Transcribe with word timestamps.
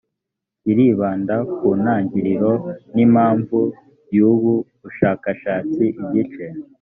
kiribanda 0.61 1.35
ku 1.55 1.67
ntangiriro 1.81 2.51
n 2.95 2.97
impamvu 3.05 3.59
y 4.15 4.19
ubu 4.31 4.53
bushakashatsi 4.81 5.83
igice 6.03 6.45